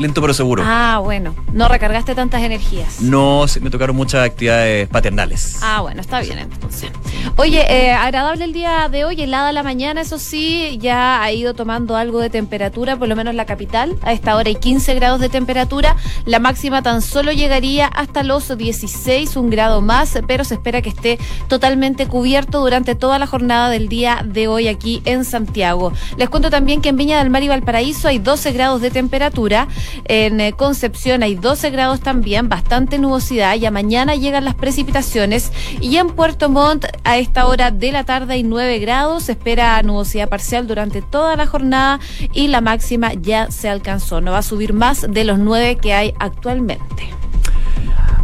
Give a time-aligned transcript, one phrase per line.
[0.00, 0.62] Lento pero seguro.
[0.66, 1.34] Ah, bueno.
[1.52, 3.00] No recargaste tantas energías.
[3.00, 5.58] No, me tocaron muchas actividades paternales.
[5.62, 6.90] Ah, bueno, está bien entonces.
[7.36, 11.54] Oye, eh, agradable el día de hoy, helada la mañana, eso sí, ya ha ido
[11.54, 13.96] tomando algo de temperatura, por lo menos la capital.
[14.02, 15.96] A esta hora hay 15 grados de temperatura.
[16.24, 20.88] La máxima tan solo llegaría hasta los 16, un grado más, pero se espera que
[20.88, 25.92] esté totalmente cubierto durante toda la jornada del día de hoy aquí en Santiago.
[26.16, 29.68] Les cuento también que en Viña del Mar y Valparaíso hay 12 grados de temperatura.
[30.04, 33.54] En eh, Concepción hay 12 grados también, bastante nubosidad.
[33.56, 35.52] Ya mañana llegan las precipitaciones.
[35.80, 39.24] Y en Puerto Montt, a esta hora de la tarde, hay 9 grados.
[39.24, 42.00] Se espera nubosidad parcial durante toda la jornada
[42.32, 44.20] y la máxima ya se alcanzó.
[44.20, 47.20] No va a subir más de los 9 que hay actualmente.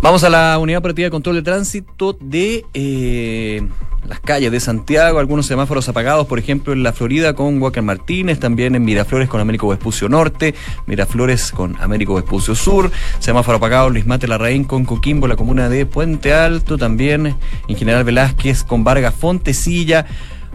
[0.02, 2.64] Vamos a la unidad operativa de control de tránsito de.
[2.74, 3.66] Eh,
[4.08, 8.38] las calles de Santiago, algunos semáforos apagados, por ejemplo, en la Florida con Walker Martínez,
[8.38, 10.54] también en Miraflores con Américo Vespucio Norte,
[10.86, 15.86] Miraflores con Américo Vespucio Sur, semáforo apagado Luis Mate Larraín con Coquimbo, la comuna de
[15.86, 17.36] Puente Alto, también
[17.68, 20.06] en General Velázquez con Vargas Fontecilla.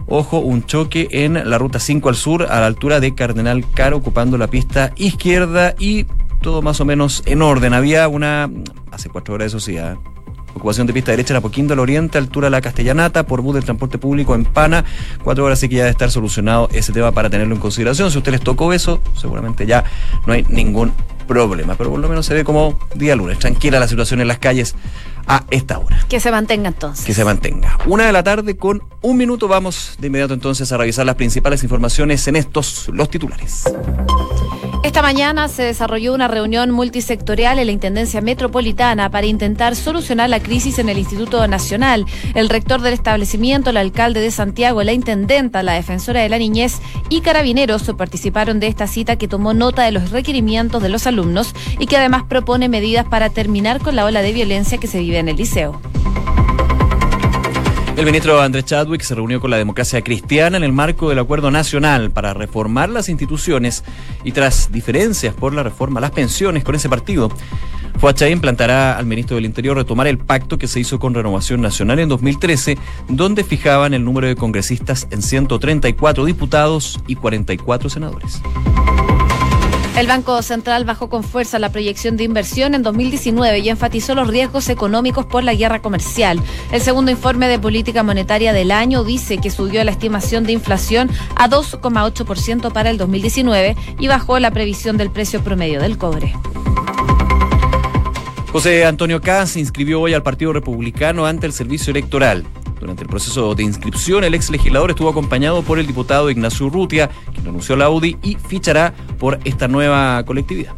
[0.08, 3.98] Ojo, un choque en la ruta 5 al sur, a la altura de Cardenal Caro,
[3.98, 6.06] ocupando la pista izquierda y
[6.42, 7.72] todo más o menos en orden.
[7.72, 8.50] Había una,
[8.90, 9.96] hace cuatro horas eso sí, ¿eh?
[10.54, 13.64] Ocupación de pista derecha en Apoquindo al Oriente, altura de la Castellanata, por bus del
[13.64, 14.84] transporte público en Pana.
[15.24, 18.10] Cuatro horas sí que ya debe estar solucionado ese tema para tenerlo en consideración.
[18.10, 19.84] Si usted les tocó eso, seguramente ya
[20.26, 20.92] no hay ningún
[21.26, 21.74] problema.
[21.76, 23.38] Pero por lo menos se ve como día lunes.
[23.38, 24.74] Tranquila la situación en las calles
[25.26, 25.98] a esta hora.
[26.08, 27.04] Que se mantenga entonces.
[27.04, 27.78] Que se mantenga.
[27.86, 29.48] Una de la tarde con un minuto.
[29.48, 33.64] Vamos de inmediato entonces a revisar las principales informaciones en estos, los titulares.
[34.82, 40.40] Esta mañana se desarrolló una reunión multisectorial en la Intendencia Metropolitana para intentar solucionar la
[40.40, 42.04] crisis en el Instituto Nacional.
[42.34, 46.80] El rector del establecimiento, el alcalde de Santiago, la intendenta, la defensora de la niñez
[47.10, 51.54] y carabineros participaron de esta cita que tomó nota de los requerimientos de los alumnos
[51.78, 55.11] y que además propone medidas para terminar con la ola de violencia que se vive
[55.20, 55.80] en el liceo.
[57.96, 61.50] El ministro Andrés Chadwick se reunió con la democracia cristiana en el marco del acuerdo
[61.50, 63.84] nacional para reformar las instituciones
[64.24, 67.30] y tras diferencias por la reforma a las pensiones con ese partido.
[67.98, 72.00] Fuachay implantará al ministro del Interior retomar el pacto que se hizo con Renovación Nacional
[72.00, 72.76] en 2013,
[73.08, 78.42] donde fijaban el número de congresistas en 134 diputados y 44 senadores.
[79.96, 84.26] El Banco Central bajó con fuerza la proyección de inversión en 2019 y enfatizó los
[84.26, 86.40] riesgos económicos por la guerra comercial.
[86.72, 91.10] El segundo informe de política monetaria del año dice que subió la estimación de inflación
[91.36, 96.34] a 2,8% para el 2019 y bajó la previsión del precio promedio del cobre.
[98.50, 99.46] José Antonio K.
[99.46, 102.44] se inscribió hoy al Partido Republicano ante el Servicio Electoral.
[102.82, 107.10] Durante el proceso de inscripción, el ex legislador estuvo acompañado por el diputado Ignacio Urrutia,
[107.32, 110.74] quien renunció a la UDI y fichará por esta nueva colectividad.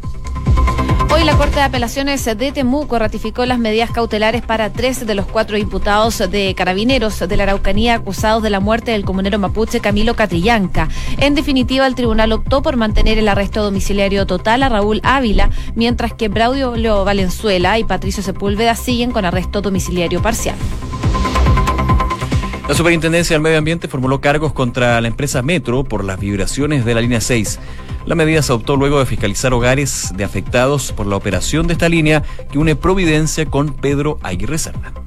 [1.11, 5.25] Hoy la Corte de Apelaciones de Temuco ratificó las medidas cautelares para tres de los
[5.25, 10.15] cuatro imputados de carabineros de la Araucanía acusados de la muerte del comunero mapuche Camilo
[10.15, 10.89] Catrillanca.
[11.17, 16.13] En definitiva, el tribunal optó por mantener el arresto domiciliario total a Raúl Ávila, mientras
[16.13, 20.55] que Braudio Valenzuela y Patricio Sepúlveda siguen con arresto domiciliario parcial.
[22.67, 26.95] La Superintendencia del Medio Ambiente formuló cargos contra la empresa Metro por las vibraciones de
[26.95, 27.59] la línea 6.
[28.07, 31.89] La medida se adoptó luego de fiscalizar hogares de afectados por la operación de esta
[31.89, 35.04] línea que une Providencia con Pedro Aguirre Cerda.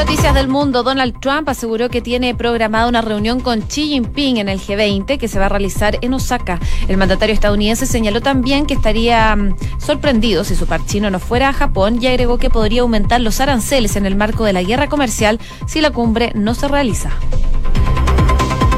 [0.00, 4.48] Noticias del Mundo, Donald Trump aseguró que tiene programada una reunión con Xi Jinping en
[4.48, 6.58] el G20 que se va a realizar en Osaka.
[6.88, 11.50] El mandatario estadounidense señaló también que estaría mm, sorprendido si su par chino no fuera
[11.50, 14.88] a Japón y agregó que podría aumentar los aranceles en el marco de la guerra
[14.88, 17.10] comercial si la cumbre no se realiza.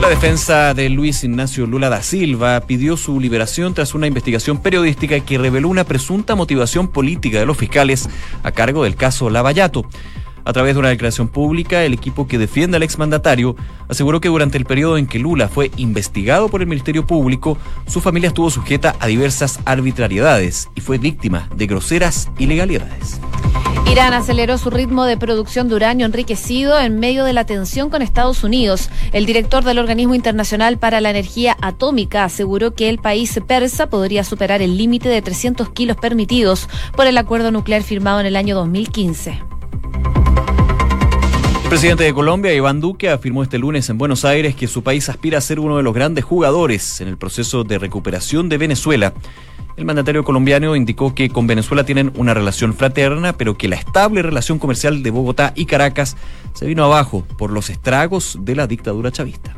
[0.00, 5.20] La defensa de Luis Ignacio Lula da Silva pidió su liberación tras una investigación periodística
[5.20, 8.08] que reveló una presunta motivación política de los fiscales
[8.42, 9.86] a cargo del caso Lavallato.
[10.44, 13.54] A través de una declaración pública, el equipo que defiende al exmandatario
[13.88, 18.00] aseguró que durante el periodo en que Lula fue investigado por el Ministerio Público, su
[18.00, 23.20] familia estuvo sujeta a diversas arbitrariedades y fue víctima de groseras ilegalidades.
[23.90, 28.00] Irán aceleró su ritmo de producción de uranio enriquecido en medio de la tensión con
[28.00, 28.88] Estados Unidos.
[29.12, 34.24] El director del Organismo Internacional para la Energía Atómica aseguró que el país persa podría
[34.24, 38.54] superar el límite de 300 kilos permitidos por el acuerdo nuclear firmado en el año
[38.54, 39.51] 2015.
[41.72, 45.08] El presidente de Colombia, Iván Duque, afirmó este lunes en Buenos Aires que su país
[45.08, 49.14] aspira a ser uno de los grandes jugadores en el proceso de recuperación de Venezuela.
[49.78, 54.20] El mandatario colombiano indicó que con Venezuela tienen una relación fraterna, pero que la estable
[54.20, 56.18] relación comercial de Bogotá y Caracas
[56.52, 59.56] se vino abajo por los estragos de la dictadura chavista.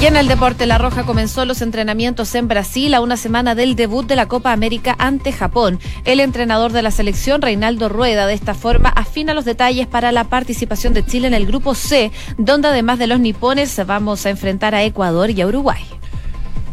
[0.00, 3.74] Y en el deporte, La Roja comenzó los entrenamientos en Brasil a una semana del
[3.74, 5.80] debut de la Copa América ante Japón.
[6.04, 10.22] El entrenador de la selección, Reinaldo Rueda, de esta forma afina los detalles para la
[10.22, 14.72] participación de Chile en el grupo C, donde además de los nipones vamos a enfrentar
[14.72, 15.84] a Ecuador y a Uruguay.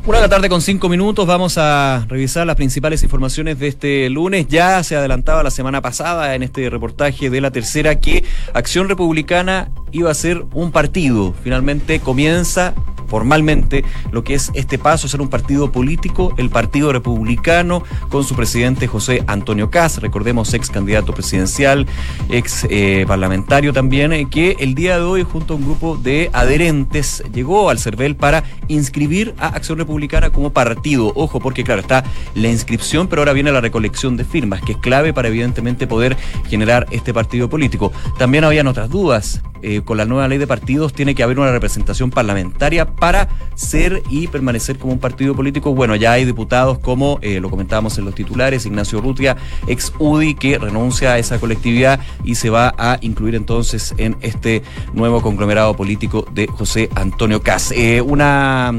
[0.07, 4.07] Una de la tarde con cinco minutos, vamos a revisar las principales informaciones de este
[4.11, 4.47] lunes.
[4.47, 8.23] Ya se adelantaba la semana pasada en este reportaje de la tercera que
[8.53, 11.33] Acción Republicana iba a ser un partido.
[11.43, 12.75] Finalmente comienza
[13.07, 18.35] formalmente lo que es este paso ser un partido político, el Partido Republicano, con su
[18.35, 21.85] presidente José Antonio Caz, recordemos ex candidato presidencial,
[22.29, 26.29] ex eh, parlamentario también, eh, que el día de hoy junto a un grupo de
[26.33, 29.94] adherentes llegó al CERVEL para inscribir a Acción Republicana
[30.31, 31.11] como partido.
[31.15, 32.03] Ojo, porque claro, está
[32.35, 36.17] la inscripción, pero ahora viene la recolección de firmas, que es clave para evidentemente poder
[36.49, 37.91] generar este partido político.
[38.17, 39.41] También habían otras dudas.
[39.61, 44.03] Eh, con la nueva ley de partidos tiene que haber una representación parlamentaria para ser
[44.11, 45.73] y permanecer como un partido político.
[45.73, 49.37] Bueno, ya hay diputados como, eh, lo comentábamos en los titulares, Ignacio Rutia,
[49.67, 54.61] ex UDI, que renuncia a esa colectividad y se va a incluir entonces en este
[54.93, 57.71] nuevo conglomerado político de José Antonio Cas.
[57.71, 58.71] Eh, una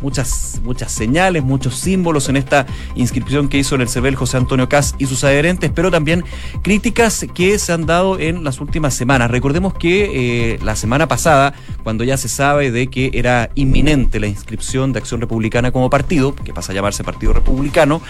[0.00, 4.68] muchas, muchas señales, muchos símbolos en esta inscripción que hizo en el CEBEL José Antonio
[4.68, 6.24] Cas y sus adherentes, pero también
[6.62, 9.30] críticas que se han dado en las últimas semanas.
[9.30, 14.26] Recordemos que eh, la semana pasada, cuando ya se sabe de que era inminente la
[14.26, 18.00] inscripción de Acción Republicana como partido, que pasa a llamarse Partido Republicano,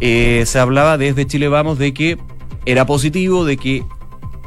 [0.00, 2.18] eh, se hablaba desde Chile Vamos de que
[2.66, 3.84] era positivo, de que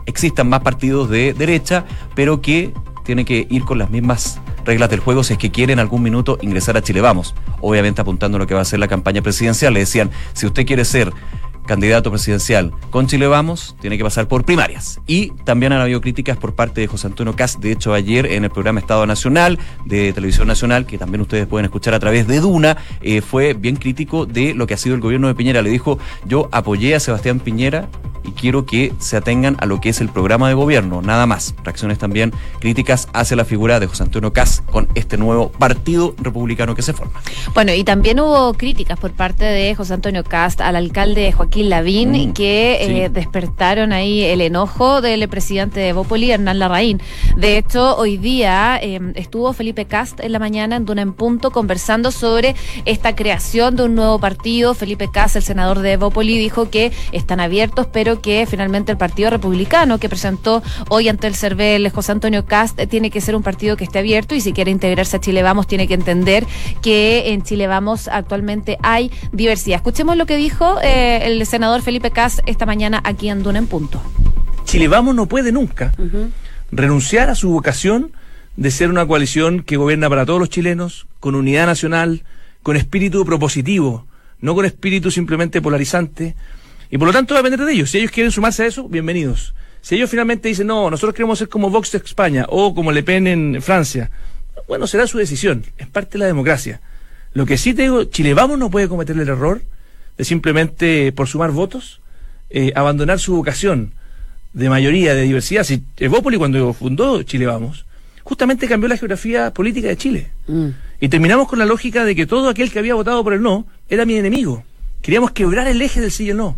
[0.05, 1.85] existan más partidos de derecha,
[2.15, 2.73] pero que
[3.03, 6.03] tiene que ir con las mismas reglas del juego si es que quiere en algún
[6.03, 7.35] minuto ingresar a Chile Vamos.
[7.61, 9.73] Obviamente apuntando a lo que va a ser la campaña presidencial.
[9.73, 11.11] Le decían, si usted quiere ser
[11.65, 14.99] candidato presidencial con Chile Vamos, tiene que pasar por primarias.
[15.07, 18.43] Y también han habido críticas por parte de José Antonio Cas, de hecho ayer en
[18.43, 22.39] el programa Estado Nacional de Televisión Nacional, que también ustedes pueden escuchar a través de
[22.39, 25.61] Duna, eh, fue bien crítico de lo que ha sido el gobierno de Piñera.
[25.61, 27.87] Le dijo, yo apoyé a Sebastián Piñera
[28.23, 31.55] y quiero que se atengan a lo que es el programa de gobierno, nada más.
[31.63, 36.75] Reacciones también críticas hacia la figura de José Antonio Cas con este nuevo partido republicano
[36.75, 37.19] que se forma.
[37.53, 42.11] Bueno, y también hubo críticas por parte de José Antonio Cast al alcalde Joaquín Lavín
[42.11, 47.01] mm, que eh, despertaron ahí el enojo del presidente de Bópoli, Hernán Larraín.
[47.35, 51.51] De hecho, hoy día em, estuvo Felipe Cast en la mañana en Duna en Punto
[51.51, 52.55] conversando sobre
[52.85, 54.73] esta creación de un nuevo partido.
[54.73, 59.29] Felipe Cast, el senador de Bópoli, dijo que están abiertos, pero que finalmente el Partido
[59.29, 63.43] Republicano que presentó hoy ante el CERVEL José Antonio Cast eh, tiene que ser un
[63.43, 66.45] partido que esté abierto y si quiere integrarse a Chile Vamos tiene que entender
[66.81, 69.77] que en Chile Vamos actualmente hay diversidad.
[69.77, 73.67] Escuchemos lo que dijo eh, el senador Felipe Cast esta mañana aquí en Duna en
[73.67, 74.01] Punto.
[74.65, 75.93] Chile Vamos no puede nunca
[76.71, 78.11] renunciar a su vocación
[78.55, 82.23] de ser una coalición que gobierna para todos los chilenos, con unidad nacional,
[82.63, 84.05] con espíritu propositivo,
[84.39, 86.35] no con espíritu simplemente polarizante,
[86.89, 87.91] y por lo tanto va a depender de ellos.
[87.91, 89.53] Si ellos quieren sumarse a eso, bienvenidos.
[89.81, 93.03] Si ellos finalmente dicen, no, nosotros queremos ser como Vox de España o como Le
[93.03, 94.11] Pen en Francia,
[94.67, 95.65] bueno, será su decisión.
[95.77, 96.81] Es parte de la democracia.
[97.33, 99.61] Lo que sí te digo, Chile Vamos no puede cometer el error
[100.17, 102.01] de simplemente, por sumar votos,
[102.49, 103.93] eh, abandonar su vocación
[104.53, 105.63] de mayoría, de diversidad.
[105.63, 107.85] Si Evópoli, cuando fundó Chile Vamos,
[108.23, 110.31] justamente cambió la geografía política de Chile.
[110.47, 110.69] Mm.
[110.99, 113.65] Y terminamos con la lógica de que todo aquel que había votado por el no
[113.89, 114.63] era mi enemigo.
[115.01, 116.57] Queríamos quebrar el eje del sí y el no.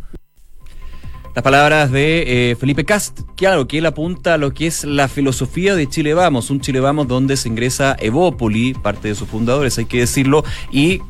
[1.35, 5.07] Las palabras de eh, Felipe Cast, claro, que él apunta a lo que es la
[5.07, 9.79] filosofía de Chile Vamos, un Chile Vamos donde se ingresa Evópoli, parte de sus fundadores,
[9.79, 11.01] hay que decirlo, y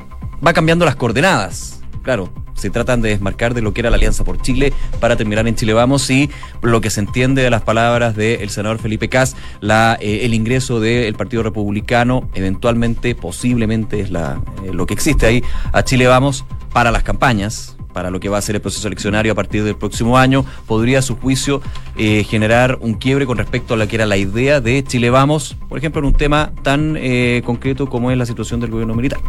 [0.45, 1.82] va cambiando las coordenadas.
[2.03, 4.73] Claro, se tratan de desmarcar de lo que era la Alianza por Chile.
[4.99, 6.29] Para terminar en Chile Vamos y
[6.61, 10.79] lo que se entiende de las palabras del senador Felipe Cas, la, eh, el ingreso
[10.79, 16.45] del Partido Republicano, eventualmente, posiblemente es la, eh, lo que existe ahí, a Chile Vamos
[16.73, 19.75] para las campañas, para lo que va a ser el proceso eleccionario a partir del
[19.75, 21.61] próximo año, podría a su juicio
[21.95, 25.55] eh, generar un quiebre con respecto a lo que era la idea de Chile Vamos,
[25.69, 29.19] por ejemplo, en un tema tan eh, concreto como es la situación del gobierno militar.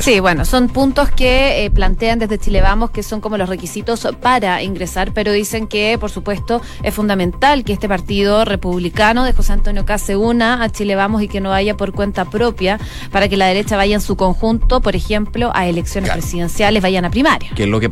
[0.00, 4.06] Sí, bueno, son puntos que eh, plantean desde Chile Vamos que son como los requisitos
[4.20, 9.52] para ingresar, pero dicen que, por supuesto, es fundamental que este partido republicano de José
[9.52, 12.78] Antonio Caz se una a Chile Vamos y que no vaya por cuenta propia
[13.10, 17.10] para que la derecha vaya en su conjunto, por ejemplo, a elecciones presidenciales, vayan a
[17.10, 17.50] primaria.
[17.54, 17.88] Que es lo que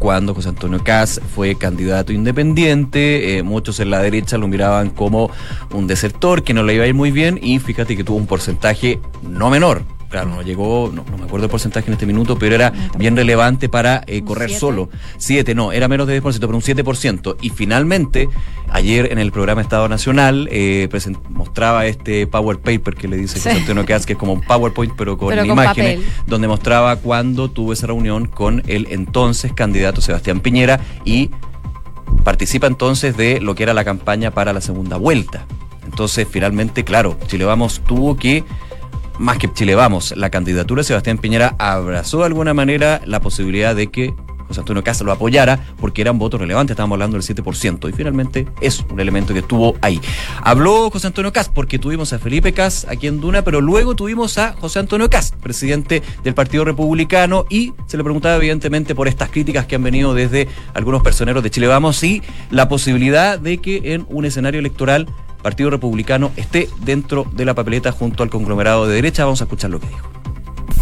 [0.00, 3.38] cuando José Antonio Caz fue candidato independiente.
[3.38, 5.30] Eh, muchos en la derecha lo miraban como
[5.72, 8.26] un desertor, que no le iba a ir muy bien, y fíjate que tuvo un
[8.26, 9.82] porcentaje no menor,
[10.14, 13.68] claro, no llegó, no, me acuerdo el porcentaje en este minuto, pero era bien relevante
[13.68, 14.88] para eh, correr solo.
[15.16, 17.36] 7, no, era menos de 10%, pero un 7%.
[17.42, 18.28] Y finalmente,
[18.70, 20.88] ayer en el programa Estado Nacional, eh,
[21.30, 24.94] mostraba este Power Paper que le dice José Antonio Katz, que es como un PowerPoint,
[24.96, 30.78] pero con imágenes, donde mostraba cuando tuvo esa reunión con el entonces candidato Sebastián Piñera
[31.04, 31.30] y
[32.22, 35.44] participa entonces de lo que era la campaña para la segunda vuelta.
[35.84, 38.44] Entonces, finalmente, claro, Chile Vamos tuvo que,
[39.18, 43.74] más que Chile Vamos, la candidatura de Sebastián Piñera abrazó de alguna manera la posibilidad
[43.74, 44.14] de que
[44.46, 47.92] José Antonio Casa lo apoyara porque era un voto relevante, estábamos hablando del 7%, y
[47.92, 50.00] finalmente es un elemento que estuvo ahí.
[50.42, 54.38] Habló José Antonio Cas porque tuvimos a Felipe Cas aquí en Duna, pero luego tuvimos
[54.38, 59.30] a José Antonio Cas, presidente del Partido Republicano, y se le preguntaba evidentemente por estas
[59.30, 63.94] críticas que han venido desde algunos personeros de Chile Vamos y la posibilidad de que
[63.94, 65.08] en un escenario electoral
[65.44, 69.26] Partido Republicano esté dentro de la papeleta junto al conglomerado de derecha.
[69.26, 70.08] Vamos a escuchar lo que dijo.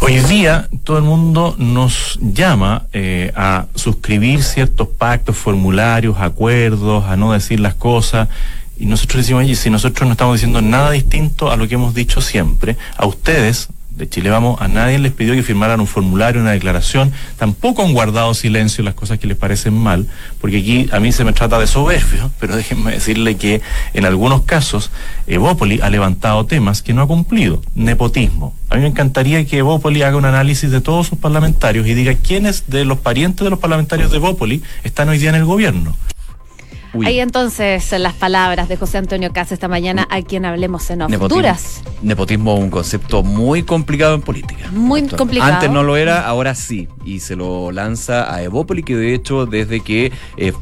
[0.00, 7.16] Hoy día todo el mundo nos llama eh, a suscribir ciertos pactos, formularios, acuerdos, a
[7.16, 8.28] no decir las cosas.
[8.78, 11.92] Y nosotros decimos, oye, si nosotros no estamos diciendo nada distinto a lo que hemos
[11.92, 16.40] dicho siempre, a ustedes de Chile Vamos, a nadie les pidió que firmaran un formulario,
[16.40, 20.06] una declaración, tampoco han guardado silencio las cosas que les parecen mal,
[20.40, 23.60] porque aquí a mí se me trata de soberbio, pero déjenme decirle que
[23.94, 24.90] en algunos casos
[25.26, 28.54] Evópoli ha levantado temas que no ha cumplido, nepotismo.
[28.70, 32.14] A mí me encantaría que Evópoli haga un análisis de todos sus parlamentarios y diga
[32.14, 35.94] quiénes de los parientes de los parlamentarios de Evópoli están hoy día en el gobierno.
[37.04, 41.42] Ahí entonces las palabras de José Antonio Casa esta mañana a quien hablemos en Nepotismo,
[42.02, 44.70] Nepotismo un concepto muy complicado en política.
[44.72, 45.52] Muy complicado.
[45.52, 46.88] Antes no lo era, ahora sí.
[47.04, 50.52] Y se lo lanza a Evópoli, que de hecho desde que eh,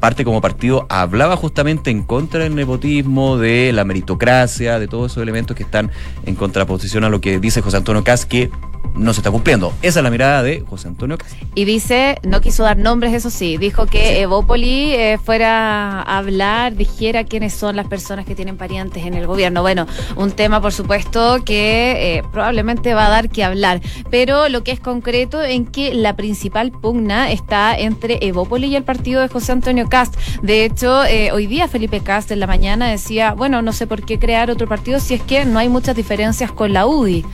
[0.00, 5.22] parte como partido hablaba justamente en contra del nepotismo, de la meritocracia, de todos esos
[5.22, 5.90] elementos que están
[6.24, 8.50] en contraposición a lo que dice José Antonio Cas, que
[9.00, 9.72] no se está cumpliendo.
[9.82, 11.16] Esa es la mirada de José Antonio
[11.54, 16.76] Y dice, no quiso dar nombres, eso sí, dijo que Evópoli eh, fuera a hablar,
[16.76, 19.62] dijera quiénes son las personas que tienen parientes en el gobierno.
[19.62, 23.80] Bueno, un tema, por supuesto, que eh, probablemente va a dar que hablar,
[24.10, 28.84] pero lo que es concreto en que la principal pugna está entre Evópoli y el
[28.84, 30.16] partido de José Antonio Cast.
[30.42, 34.04] De hecho, eh, hoy día Felipe Cast en la mañana decía, bueno, no sé por
[34.04, 37.24] qué crear otro partido si es que no hay muchas diferencias con la UDI.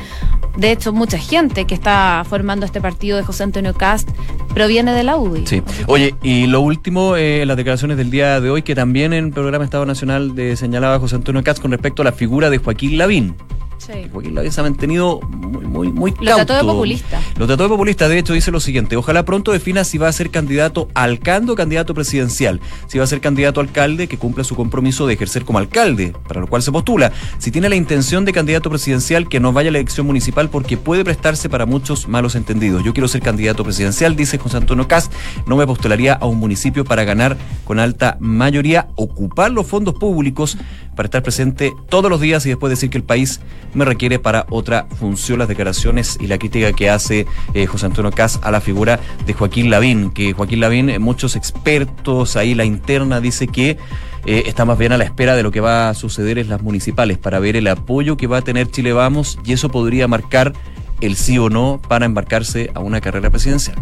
[0.57, 4.09] De hecho, mucha gente que está formando este partido de José Antonio Cast
[4.55, 5.47] proviene de la UDI.
[5.47, 5.63] Sí.
[5.87, 9.33] Oye, y lo último, eh, las declaraciones del día de hoy, que también en el
[9.33, 12.99] programa Estado Nacional de, señalaba José Antonio Cast con respecto a la figura de Joaquín
[12.99, 13.35] Lavín.
[13.79, 14.09] Sí.
[14.13, 17.21] Joaquín Lavín se ha mantenido muy, muy, muy Lo trató de populista.
[17.37, 20.13] Lo trató de populista, de hecho, dice lo siguiente: Ojalá pronto defina si va a
[20.13, 22.61] ser candidato alcalde o candidato presidencial.
[22.87, 26.41] Si va a ser candidato alcalde, que cumpla su compromiso de ejercer como alcalde, para
[26.41, 27.13] lo cual se postula.
[27.39, 30.77] Si tiene la intención de candidato presidencial, que no vaya a la elección municipal porque
[30.77, 32.83] puede prestarse para muchos malos entendidos.
[32.85, 35.11] Yo quiero ser candidato presidencial, dice José Antonio Cas.
[35.47, 40.57] No me postularía a un municipio para ganar con alta mayoría, ocupar los fondos públicos
[40.95, 43.41] para estar presente todos los días y después decir que el país
[43.77, 45.39] me requiere para otra función.
[45.39, 49.35] Las declaraciones y la crítica que hace eh, José Antonio Cas a la figura de
[49.35, 53.77] Joaquín Lavín, que Joaquín Lavín, eh, muchos expertos ahí, la interna dice que
[54.25, 56.63] eh, está más bien a la espera de lo que va a suceder en las
[56.63, 60.53] municipales para ver el apoyo que va a tener Chile Vamos y eso podría marcar
[61.01, 63.77] el sí o no para embarcarse a una carrera presidencial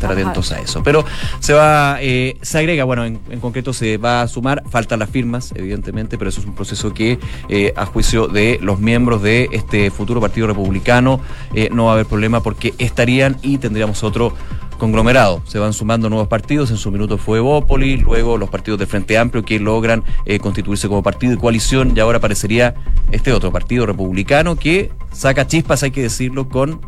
[0.00, 0.82] estar atentos a eso.
[0.82, 1.04] Pero
[1.40, 5.52] se va, eh, se agrega, bueno, en, concreto se va a sumar, faltan las firmas,
[5.54, 9.90] evidentemente, pero eso es un proceso que, eh, a juicio de los miembros de este
[9.90, 11.20] futuro Partido Republicano,
[11.54, 14.32] eh, no va a haber problema porque estarían y tendríamos otro
[14.80, 15.42] conglomerado.
[15.46, 19.16] Se van sumando nuevos partidos, en su minuto fue Bópoli, luego los partidos de Frente
[19.16, 20.02] Amplio que logran
[20.40, 22.74] constituirse como partido de coalición y ahora aparecería
[23.12, 26.80] este otro partido republicano que saca chispas, hay que decirlo, con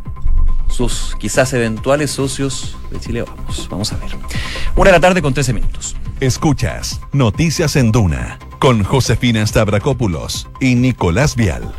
[0.69, 3.69] sus quizás eventuales socios de Chile Vamos.
[3.71, 4.11] Vamos a ver.
[4.75, 5.95] Una de la tarde con 13 minutos.
[6.21, 11.73] Escuchas Noticias en Duna con Josefina Stavrakopoulos y Nicolás Vial.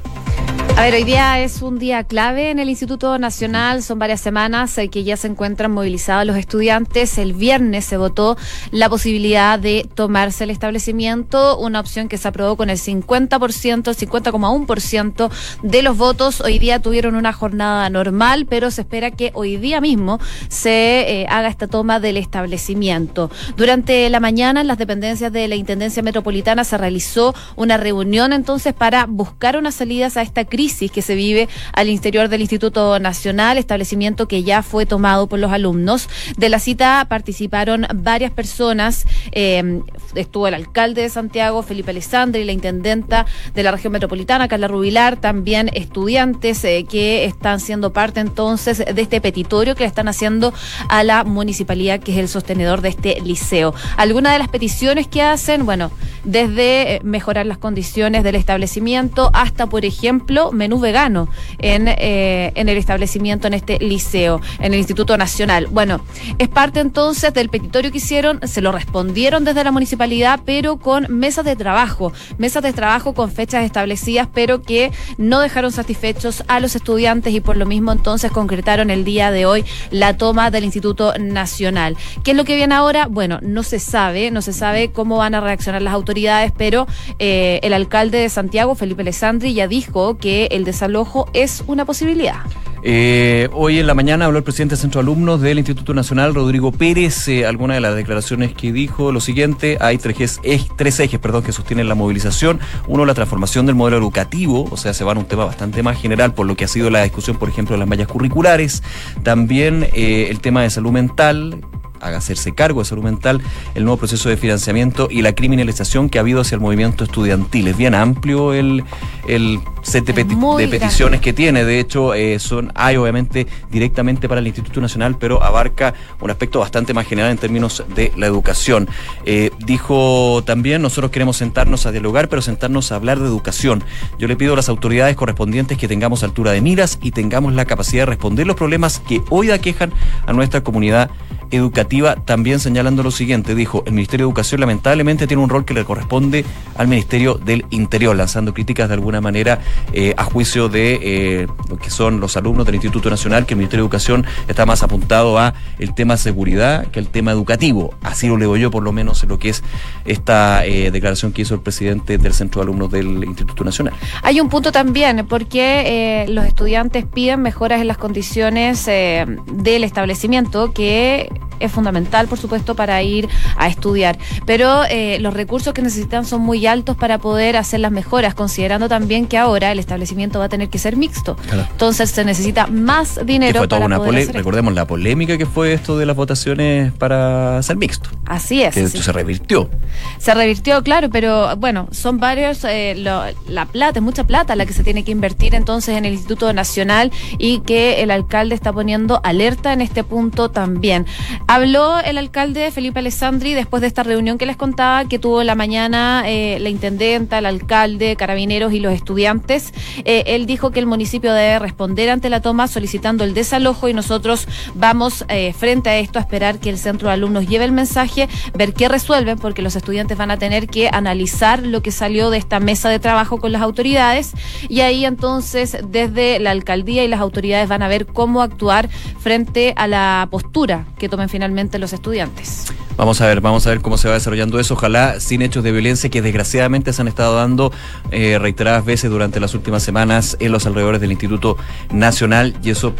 [0.76, 3.84] A ver, hoy día es un día clave en el Instituto Nacional.
[3.84, 7.20] Son varias semanas eh, que ya se encuentran movilizados los estudiantes.
[7.20, 8.38] El viernes se votó
[8.72, 15.32] la posibilidad de tomarse el establecimiento, una opción que se aprobó con el 50%, 50,1%
[15.62, 16.42] de los votos.
[16.42, 21.28] Hoy día tuvieron una jornada normal, pero se espera que hoy día mismo se eh,
[21.30, 23.30] haga esta toma del establecimiento.
[23.56, 28.74] Durante la mañana, en las dependencias de la Intendencia Metropolitana se realizó una reunión entonces
[28.74, 33.58] para buscar unas salidas a esta crisis que se vive al interior del Instituto Nacional,
[33.58, 36.08] establecimiento que ya fue tomado por los alumnos.
[36.38, 39.82] De la cita participaron varias personas, eh,
[40.16, 45.18] estuvo el alcalde de Santiago, Felipe Alessandri, la intendenta de la región metropolitana, Carla Rubilar,
[45.18, 50.54] también estudiantes eh, que están siendo parte entonces de este petitorio que le están haciendo
[50.88, 53.74] a la municipalidad, que es el sostenedor de este liceo.
[53.98, 55.92] Algunas de las peticiones que hacen, bueno,
[56.24, 61.28] desde mejorar las condiciones del establecimiento hasta, por ejemplo, menú vegano
[61.60, 65.68] en, eh, en el establecimiento, en este liceo, en el Instituto Nacional.
[65.68, 66.02] Bueno,
[66.38, 71.08] es parte entonces del petitorio que hicieron, se lo respondieron desde la municipalidad, pero con
[71.10, 76.60] mesas de trabajo, mesas de trabajo con fechas establecidas, pero que no dejaron satisfechos a
[76.60, 80.64] los estudiantes y por lo mismo entonces concretaron el día de hoy la toma del
[80.64, 81.98] Instituto Nacional.
[82.24, 83.08] ¿Qué es lo que viene ahora?
[83.08, 86.88] Bueno, no se sabe, no se sabe cómo van a reaccionar las autoridades, pero
[87.20, 92.42] eh, el alcalde de Santiago, Felipe Alessandri, ya dijo que el desalojo es una posibilidad.
[92.86, 96.36] Eh, hoy en la mañana habló el presidente del Centro de Alumnos del Instituto Nacional,
[96.36, 97.30] Rodrigo Pérez.
[97.30, 101.44] Eh, algunas de las declaraciones que dijo lo siguiente: hay tres ejes, tres ejes perdón,
[101.44, 102.60] que sostienen la movilización.
[102.88, 105.98] Uno, la transformación del modelo educativo, o sea, se va a un tema bastante más
[106.00, 108.84] general por lo que ha sido la discusión, por ejemplo, de las mallas curriculares.
[109.24, 111.62] También eh, el tema de salud mental,
[112.10, 113.42] hacerse cargo de salud mental,
[113.76, 117.68] el nuevo proceso de financiamiento y la criminalización que ha habido hacia el movimiento estudiantil.
[117.68, 118.84] Es bien amplio el,
[119.28, 121.66] el set de, de peticiones que tiene.
[121.66, 126.60] De hecho, eh, son hay obviamente directamente para el Instituto Nacional, pero abarca un aspecto
[126.60, 128.88] bastante más general en términos de la educación.
[129.26, 133.84] Eh, dijo también, nosotros queremos sentarnos a dialogar, pero sentarnos a hablar de educación.
[134.20, 137.66] Yo le pido a las autoridades correspondientes que tengamos altura de miras y tengamos la
[137.66, 139.94] capacidad de responder los problemas que hoy aquejan
[140.26, 141.10] a nuestra comunidad
[141.56, 145.74] educativa, también señalando lo siguiente, dijo, el Ministerio de Educación lamentablemente tiene un rol que
[145.74, 146.46] le corresponde
[146.78, 149.60] al Ministerio del Interior, lanzando críticas de alguna manera
[149.94, 153.58] eh, a juicio de eh, lo que son los alumnos del Instituto Nacional, que el
[153.58, 157.94] Ministerio de Educación está más apuntado a el tema seguridad que el tema educativo.
[158.02, 159.64] Así lo leo yo, por lo menos, en lo que es
[160.06, 163.94] esta eh, declaración que hizo el presidente del Centro de Alumnos del Instituto Nacional.
[164.24, 171.30] Hay un punto también, porque los estudiantes piden mejoras en las condiciones del establecimiento que
[171.60, 174.18] es fundamental, por supuesto, para ir a estudiar.
[174.46, 178.90] Pero eh, los recursos que necesitan son muy altos para poder hacer las mejoras, considerando
[178.90, 181.38] también que ahora el establecimiento va a tener que ser mixto.
[181.72, 183.60] Entonces se necesita más dinero.
[183.60, 184.00] fue toda una
[184.34, 188.10] recordemos la polémica que fue esto de las votaciones para ser mixto.
[188.26, 188.74] Así es.
[188.74, 189.70] Que se revirtió.
[190.18, 194.74] Se revirtió, claro, pero bueno, son varios, eh, la plata, es mucha plata la que
[194.74, 199.22] se tiene que invertir entonces en el Instituto Nacional y que el alcalde está poniendo
[199.24, 201.06] alerta en este punto también.
[201.48, 205.56] Habló el alcalde Felipe Alessandri después de esta reunión que les contaba que tuvo la
[205.56, 209.74] mañana eh, la intendenta, el alcalde, carabineros y los estudiantes.
[210.06, 213.94] Eh, él dijo que el municipio debe responder ante la toma solicitando el desalojo y
[213.94, 217.72] nosotros vamos eh, frente a esto a esperar que el centro de alumnos lleve el
[217.72, 222.30] mensaje, ver qué resuelven, porque los estudiantes van a tener que analizar lo que salió
[222.30, 224.32] de esta mesa de trabajo con las autoridades
[224.70, 229.74] y ahí entonces desde la alcaldía y las autoridades van a ver cómo actuar frente
[229.76, 232.74] a la postura que tomen finalmente los estudiantes.
[232.98, 234.74] Vamos a ver, vamos a ver cómo se va desarrollando eso.
[234.74, 237.72] Ojalá sin hechos de violencia que desgraciadamente se han estado dando
[238.10, 241.56] eh, reiteradas veces durante las últimas semanas en los alrededores del Instituto
[241.92, 242.96] Nacional y eso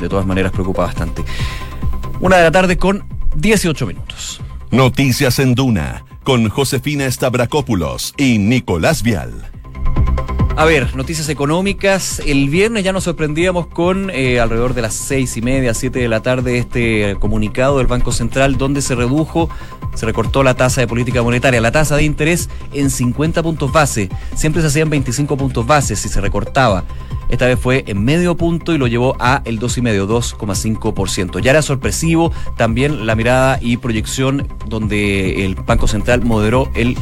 [0.00, 1.22] de todas maneras preocupa bastante.
[2.18, 3.04] Una de la tarde con
[3.36, 4.40] 18 minutos.
[4.72, 9.52] Noticias en Duna con Josefina Stavrakopoulos y Nicolás Vial.
[10.54, 12.20] A ver, noticias económicas.
[12.26, 16.08] El viernes ya nos sorprendíamos con eh, alrededor de las seis y media, siete de
[16.08, 19.48] la tarde, este comunicado del Banco Central donde se redujo,
[19.94, 24.10] se recortó la tasa de política monetaria, la tasa de interés en 50 puntos base.
[24.34, 26.84] Siempre se hacían 25 puntos base si se recortaba.
[27.30, 31.40] Esta vez fue en medio punto y lo llevó a el 2,5, 2,5%.
[31.40, 36.94] Ya era sorpresivo también la mirada y proyección donde el Banco Central moderó el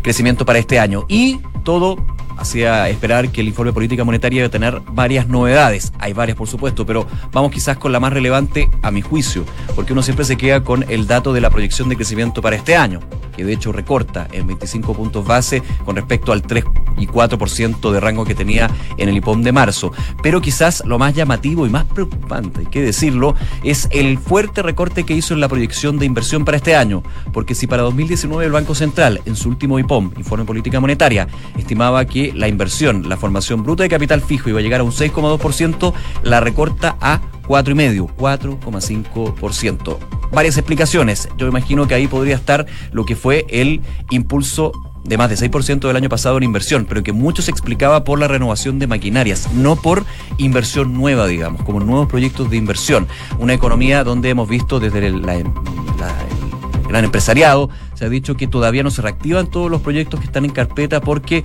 [0.00, 1.04] crecimiento para este año.
[1.08, 1.98] Y todo
[2.36, 5.92] hacía esperar que el informe política monetaria iba a tener varias novedades.
[5.98, 9.44] Hay varias, por supuesto, pero vamos quizás con la más relevante a mi juicio,
[9.74, 12.76] porque uno siempre se queda con el dato de la proyección de crecimiento para este
[12.76, 13.00] año,
[13.36, 16.64] que de hecho recorta en 25 puntos base con respecto al 3
[16.98, 19.92] y 4% de rango que tenía en el IPOM de marzo.
[20.22, 25.04] Pero quizás lo más llamativo y más preocupante, hay que decirlo, es el fuerte recorte
[25.04, 28.52] que hizo en la proyección de inversión para este año, porque si para 2019 el
[28.52, 33.62] Banco Central, en su último IPOM, informe política monetaria, estimaba que la inversión, la formación
[33.62, 39.98] bruta de capital fijo iba a llegar a un 6,2%, la recorta a 4,5%, 4,5%.
[40.32, 41.28] Varias explicaciones.
[41.38, 44.72] Yo imagino que ahí podría estar lo que fue el impulso
[45.04, 48.18] de más de 6% del año pasado en inversión, pero que mucho se explicaba por
[48.18, 50.04] la renovación de maquinarias, no por
[50.38, 53.06] inversión nueva, digamos, como nuevos proyectos de inversión.
[53.38, 58.90] Una economía donde hemos visto desde el gran empresariado, se ha dicho que todavía no
[58.90, 61.44] se reactivan todos los proyectos que están en carpeta porque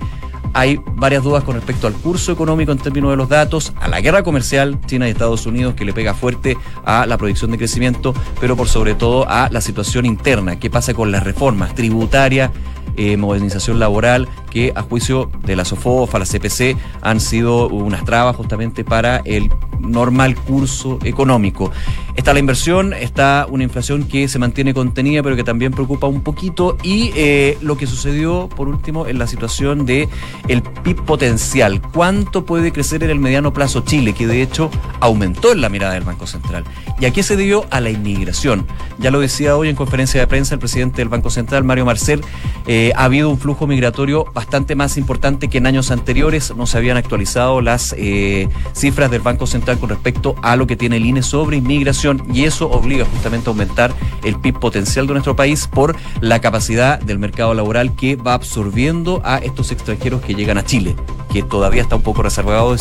[0.54, 4.00] hay varias dudas con respecto al curso económico en términos de los datos, a la
[4.00, 8.14] guerra comercial China y Estados Unidos que le pega fuerte a la proyección de crecimiento,
[8.40, 12.50] pero por sobre todo a la situación interna, qué pasa con las reformas tributarias,
[12.96, 18.36] eh, modernización laboral, que a juicio de la SOFOFA, la CPC, han sido unas trabas
[18.36, 19.50] justamente para el
[19.80, 21.72] normal curso económico.
[22.14, 26.22] Está la inversión, está una inflación que se mantiene contenida, pero que también preocupa un
[26.22, 30.08] poquito, y eh, lo que sucedió, por último, en la situación de
[30.48, 31.80] el PIB potencial.
[31.80, 35.94] ¿Cuánto puede crecer en el mediano plazo Chile, que de hecho aumentó en la mirada
[35.94, 36.64] del Banco Central?
[37.00, 37.66] ¿Y a qué se debió?
[37.70, 38.66] A la inmigración.
[38.98, 42.20] Ya lo decía hoy en conferencia de prensa el presidente del Banco Central, Mario Marcel,
[42.66, 46.54] eh, ha habido un flujo migratorio bastante más importante que en años anteriores.
[46.56, 50.76] No se habían actualizado las eh, cifras del Banco Central con respecto a lo que
[50.76, 53.92] tiene el INE sobre inmigración y eso obliga justamente a aumentar
[54.24, 59.22] el PIB potencial de nuestro país por la capacidad del mercado laboral que va absorbiendo
[59.24, 60.96] a estos extranjeros que llegan a Chile,
[61.32, 62.74] que todavía está un poco rezagado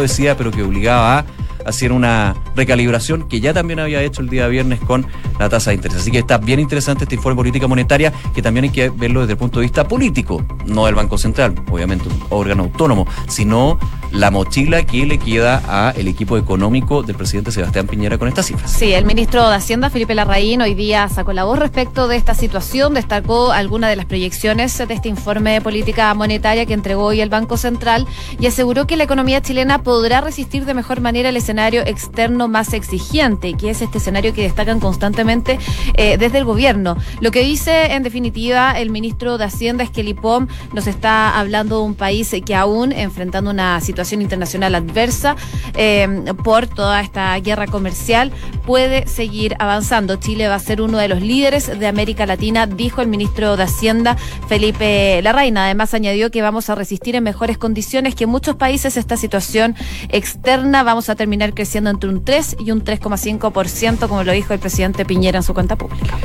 [0.00, 1.24] decía, pero que obligaba a
[1.68, 5.06] hacer una recalibración que ya también había hecho el día viernes con
[5.38, 5.98] la tasa de interés.
[5.98, 9.20] Así que está bien interesante este informe de política monetaria que también hay que verlo
[9.20, 13.78] desde el punto de vista político, no del Banco Central, obviamente un órgano autónomo, sino
[14.10, 18.46] la mochila que le queda a el equipo económico del presidente Sebastián Piñera con estas
[18.46, 18.70] cifras.
[18.70, 22.34] Sí, el ministro de Hacienda, Felipe Larraín, hoy día sacó la voz respecto de esta
[22.34, 27.20] situación, destacó algunas de las proyecciones de este informe de política monetaria que entregó hoy
[27.20, 28.06] el Banco Central
[28.40, 32.72] y aseguró que la economía chilena podrá resistir de mejor manera el escenario externo más
[32.72, 35.58] exigente, que es este escenario que destacan constantemente
[35.94, 36.96] eh, desde el gobierno.
[37.20, 41.38] Lo que dice, en definitiva, el ministro de Hacienda es que el IPOM nos está
[41.38, 45.36] hablando de un país que aún enfrentando una situación internacional adversa
[45.76, 48.32] eh, por toda esta guerra comercial
[48.64, 50.16] puede seguir avanzando.
[50.16, 53.64] Chile va a ser uno de los líderes de América Latina, dijo el ministro de
[53.64, 54.16] Hacienda
[54.48, 55.56] Felipe Larraín.
[55.56, 59.74] Además añadió que vamos a resistir en mejores condiciones que muchos países esta situación
[60.10, 60.82] externa.
[60.82, 65.04] Vamos a terminar creciendo entre un 3 y un 3,5%, como lo dijo el presidente
[65.04, 66.18] Piñera en su cuenta pública.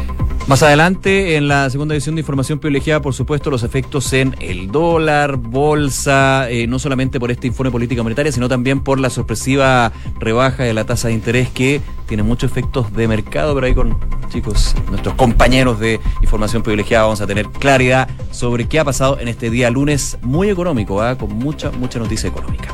[0.45, 4.71] Más adelante, en la segunda edición de Información Privilegiada, por supuesto, los efectos en el
[4.71, 9.10] dólar, bolsa, eh, no solamente por este informe de política monetaria, sino también por la
[9.10, 13.73] sorpresiva rebaja de la tasa de interés que tiene muchos efectos de mercado, pero ahí
[13.73, 19.19] con chicos, nuestros compañeros de Información Privilegiada vamos a tener claridad sobre qué ha pasado
[19.19, 21.17] en este día lunes muy económico, ¿ah?
[21.17, 22.67] con mucha, mucha noticia económica.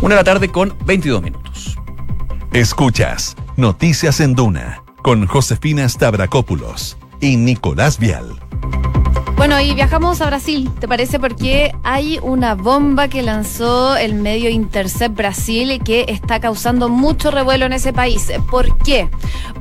[0.00, 1.76] Una de la tarde con 22 minutos.
[2.54, 8.40] Escuchas Noticias en Duna con Josefina Stavrakopoulos y Nicolás Vial.
[9.36, 11.18] Bueno, y viajamos a Brasil, ¿te parece?
[11.18, 17.66] Porque hay una bomba que lanzó el medio Intercept Brasil que está causando mucho revuelo
[17.66, 18.32] en ese país.
[18.50, 19.10] ¿Por qué?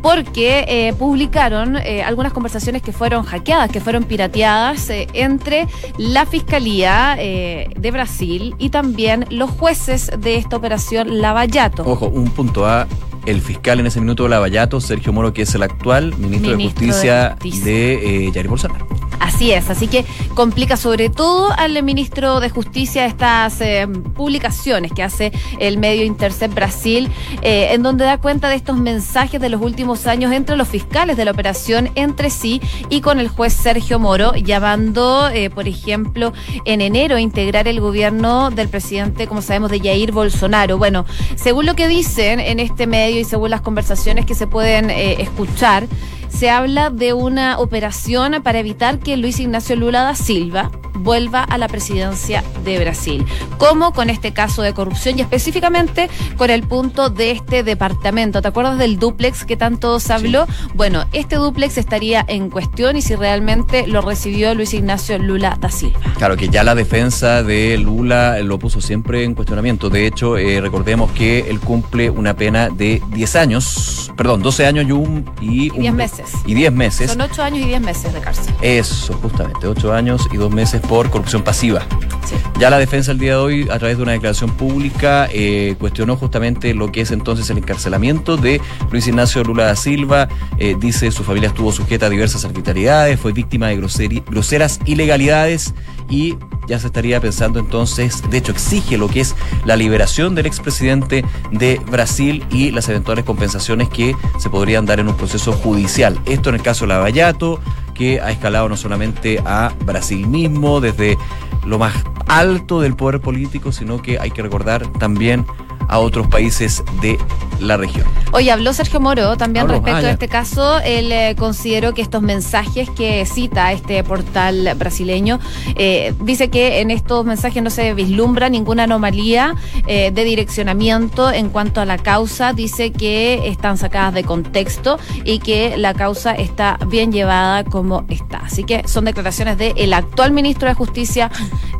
[0.01, 6.25] Porque eh, publicaron eh, algunas conversaciones que fueron hackeadas, que fueron pirateadas eh, entre la
[6.25, 11.83] Fiscalía eh, de Brasil y también los jueces de esta operación Lavallato.
[11.85, 12.87] Ojo, un punto A.
[13.25, 16.57] El fiscal en ese minuto, Lavallato, Sergio Moro, que es el actual ministro, de Ministro
[16.57, 17.65] de Justicia Justicia.
[17.65, 18.87] de, eh, Jair Bolsonaro.
[19.23, 20.03] Así es, así que
[20.35, 26.53] complica sobre todo al ministro de Justicia estas eh, publicaciones que hace el medio Intercept
[26.53, 27.09] Brasil,
[27.41, 31.15] eh, en donde da cuenta de estos mensajes de los últimos años entre los fiscales
[31.15, 36.33] de la operación entre sí y con el juez Sergio Moro, llamando, eh, por ejemplo,
[36.65, 40.77] en enero a integrar el gobierno del presidente, como sabemos, de Jair Bolsonaro.
[40.77, 41.05] Bueno,
[41.35, 45.87] según lo que dicen en este medio y según las conversaciones que se pueden escuchar,
[46.35, 51.57] se habla de una operación para evitar que Luis Ignacio Lula da Silva vuelva a
[51.57, 53.25] la presidencia de Brasil.
[53.57, 53.93] ¿Cómo?
[53.93, 58.41] Con este caso de corrupción y específicamente con el punto de este departamento.
[58.41, 60.45] ¿Te acuerdas del duplex que tanto se habló?
[60.75, 65.69] Bueno, este duplex estaría en cuestión y si realmente lo recibió Luis Ignacio Lula da
[65.69, 65.99] Silva.
[66.17, 69.89] Claro que ya la defensa de Lula lo puso siempre en cuestionamiento.
[69.89, 74.85] De hecho, eh, recordemos que él cumple una pena de 10 años, perdón, 12 años
[74.87, 75.29] y un...
[75.41, 76.22] Y, un- 10 meses.
[76.45, 77.11] Y 10 meses.
[77.11, 78.53] Son ocho años y diez meses de cárcel.
[78.61, 81.81] Eso, justamente, 8 años y 2 meses por corrupción pasiva.
[82.25, 82.35] Sí.
[82.59, 86.15] Ya la defensa el día de hoy, a través de una declaración pública, eh, cuestionó
[86.15, 90.27] justamente lo que es entonces el encarcelamiento de Luis Ignacio Lula da Silva.
[90.57, 95.73] Eh, dice su familia estuvo sujeta a diversas arbitrariedades, fue víctima de groseras ilegalidades
[96.09, 100.45] y ya se estaría pensando entonces, de hecho exige lo que es la liberación del
[100.45, 106.12] expresidente de Brasil y las eventuales compensaciones que se podrían dar en un proceso judicial.
[106.25, 107.59] Esto en el caso de Lavallato,
[107.93, 111.17] que ha escalado no solamente a Brasil mismo, desde
[111.65, 111.93] lo más
[112.27, 115.45] alto del poder político, sino que hay que recordar también
[115.87, 117.17] a otros países de
[117.59, 118.05] la región.
[118.31, 120.79] Oye, habló Sergio Moro también Habló, respecto ah, a este caso.
[120.79, 125.39] Él eh, consideró que estos mensajes que cita este portal brasileño,
[125.75, 129.55] eh, dice que en estos mensajes no se vislumbra ninguna anomalía
[129.87, 132.53] eh, de direccionamiento en cuanto a la causa.
[132.53, 138.39] Dice que están sacadas de contexto y que la causa está bien llevada como está.
[138.39, 141.31] Así que son declaraciones del actual ministro de Justicia,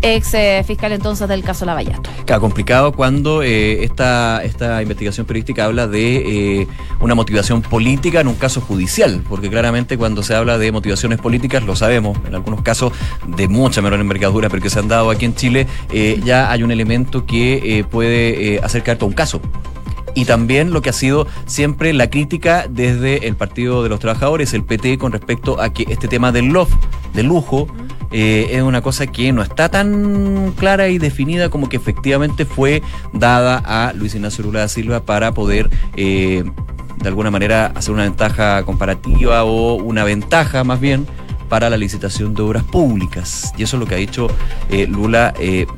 [0.02, 2.10] ex eh, fiscal entonces del caso Lavallato.
[2.26, 3.42] Claro, complicado cuando
[3.94, 6.68] esta, esta investigación periodística habla de eh,
[7.00, 11.64] una motivación política en un caso judicial, porque claramente cuando se habla de motivaciones políticas,
[11.64, 12.92] lo sabemos, en algunos casos
[13.28, 16.64] de mucha menor envergadura, pero que se han dado aquí en Chile, eh, ya hay
[16.64, 19.42] un elemento que eh, puede eh, acercarte a un caso.
[20.16, 24.54] Y también lo que ha sido siempre la crítica desde el Partido de los Trabajadores,
[24.54, 26.72] el PT, con respecto a que este tema del love,
[27.14, 27.68] del lujo,
[28.14, 32.84] eh, es una cosa que no está tan clara y definida como que efectivamente fue
[33.12, 36.44] dada a Luis Ignacio Lula da Silva para poder eh,
[36.98, 41.08] de alguna manera hacer una ventaja comparativa o una ventaja más bien
[41.50, 43.52] para la licitación de obras públicas.
[43.58, 44.28] Y eso es lo que ha dicho
[44.70, 45.34] eh, Lula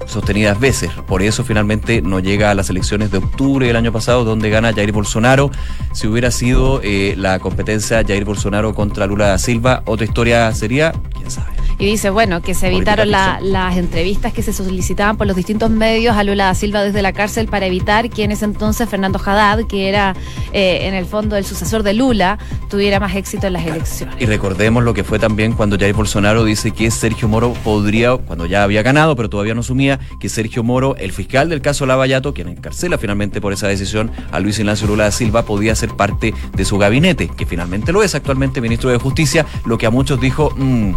[0.05, 0.91] sostenidas veces.
[1.07, 4.73] Por eso finalmente no llega a las elecciones de octubre del año pasado, donde gana
[4.73, 5.51] Jair Bolsonaro.
[5.93, 6.81] Si hubiera sido
[7.15, 11.54] la competencia Jair Bolsonaro contra Lula da Silva, otra historia sería, quién sabe.
[11.77, 15.69] Y dice, bueno, que se evitaron la- las entrevistas que se solicitaban por los distintos
[15.69, 19.19] medios a Lula da Silva desde la cárcel para evitar que en ese entonces Fernando
[19.23, 20.15] Haddad, que era
[20.53, 22.37] eh, en el fondo el sucesor de Lula,
[22.69, 24.15] tuviera más éxito en las elecciones.
[24.19, 28.45] Y recordemos lo que fue también cuando Jair Bolsonaro dice que Sergio Moro podría, cuando
[28.45, 32.33] ya había ganado, pero todavía no asumía, que Sergio Moro, el fiscal del caso Lavallato,
[32.33, 36.33] quien encarcela finalmente por esa decisión a Luis Ignacio Lula da Silva, podía ser parte
[36.55, 40.19] de su gabinete, que finalmente lo es actualmente ministro de Justicia, lo que a muchos
[40.21, 40.93] dijo, "Mm,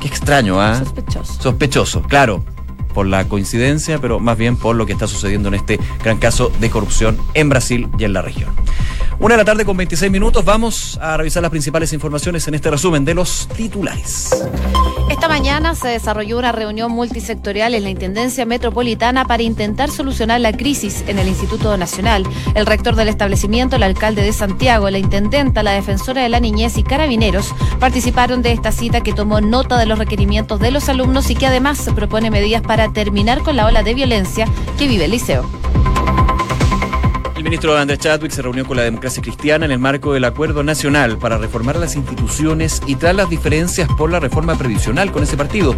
[0.00, 0.78] qué extraño, ¿ah?
[0.78, 1.42] Sospechoso.
[1.42, 2.44] Sospechoso, claro,
[2.96, 6.50] por la coincidencia, pero más bien por lo que está sucediendo en este gran caso
[6.60, 8.48] de corrupción en Brasil y en la región.
[9.18, 12.70] Una de la tarde con 26 minutos, vamos a revisar las principales informaciones en este
[12.70, 14.30] resumen de los titulares.
[15.10, 20.52] Esta mañana se desarrolló una reunión multisectorial en la Intendencia Metropolitana para intentar solucionar la
[20.52, 22.24] crisis en el Instituto Nacional.
[22.54, 26.76] El rector del establecimiento, el alcalde de Santiago, la intendenta, la defensora de la niñez
[26.76, 31.30] y carabineros participaron de esta cita que tomó nota de los requerimientos de los alumnos
[31.30, 34.46] y que además propone medidas para terminar con la ola de violencia
[34.78, 35.44] que vive el liceo.
[37.36, 40.62] El ministro Andrés Chadwick se reunió con la democracia cristiana en el marco del Acuerdo
[40.62, 45.36] Nacional para reformar las instituciones y tras las diferencias por la reforma previsional con ese
[45.36, 45.76] partido.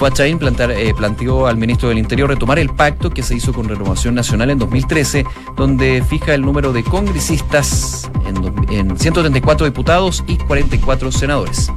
[0.00, 4.14] Fuachain eh, planteó al ministro del Interior retomar el pacto que se hizo con Renovación
[4.14, 5.26] Nacional en 2013,
[5.56, 11.70] donde fija el número de congresistas en, en 134 diputados y 44 senadores.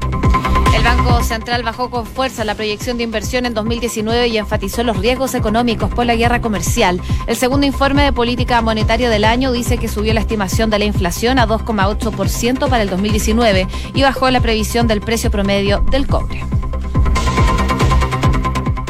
[0.83, 4.97] El Banco Central bajó con fuerza la proyección de inversión en 2019 y enfatizó los
[4.97, 6.99] riesgos económicos por la guerra comercial.
[7.25, 10.85] El segundo informe de política monetaria del año dice que subió la estimación de la
[10.85, 16.43] inflación a 2,8% para el 2019 y bajó la previsión del precio promedio del cobre.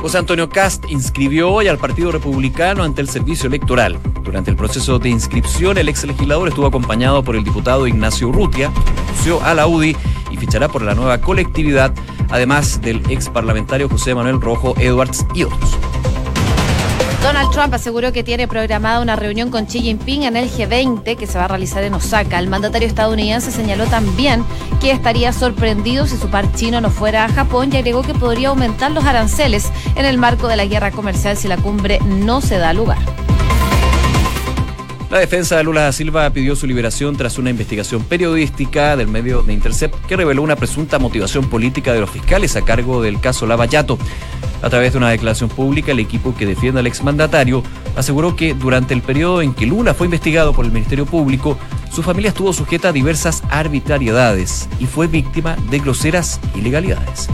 [0.02, 4.00] José Antonio Cast inscribió hoy al Partido Republicano ante el Servicio Electoral.
[4.24, 8.72] Durante el proceso de inscripción, el ex legislador estuvo acompañado por el diputado Ignacio Urrutia,
[8.96, 9.96] renunció a la UDI
[10.32, 11.94] y fichará por la nueva colectividad,
[12.30, 15.78] además del ex parlamentario José Manuel Rojo Edwards y otros.
[17.22, 21.26] Donald Trump aseguró que tiene programada una reunión con Xi Jinping en el G20 que
[21.26, 22.38] se va a realizar en Osaka.
[22.38, 24.44] El mandatario estadounidense señaló también
[24.82, 28.50] que estaría sorprendido si su par chino no fuera a Japón y agregó que podría
[28.50, 32.58] aumentar los aranceles en el marco de la guerra comercial si la cumbre no se
[32.58, 33.00] da lugar.
[35.14, 39.44] La defensa de Lula da Silva pidió su liberación tras una investigación periodística del medio
[39.44, 43.46] de Intercept que reveló una presunta motivación política de los fiscales a cargo del caso
[43.46, 44.00] Lavallato.
[44.64, 47.62] A través de una declaración pública, el equipo que defiende al exmandatario
[47.96, 51.60] aseguró que durante el periodo en que Lula fue investigado por el Ministerio Público,
[51.92, 57.30] su familia estuvo sujeta a diversas arbitrariedades y fue víctima de groseras ilegalidades.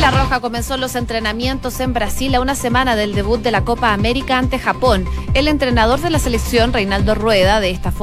[0.00, 3.92] La Roja comenzó los entrenamientos en Brasil a una semana del debut de la Copa
[3.92, 5.04] América ante Japón.
[5.34, 8.00] El entrenador de la selección, Reinaldo Rueda, de esta forma